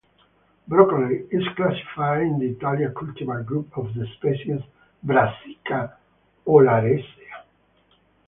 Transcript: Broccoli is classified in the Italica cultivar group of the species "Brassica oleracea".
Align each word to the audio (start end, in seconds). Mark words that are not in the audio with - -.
Broccoli 0.67 1.27
is 1.29 1.43
classified 1.55 2.23
in 2.23 2.39
the 2.39 2.55
Italica 2.55 2.91
cultivar 2.91 3.45
group 3.45 3.77
of 3.77 3.93
the 3.93 4.07
species 4.17 4.59
"Brassica 5.03 5.95
oleracea". 6.47 7.45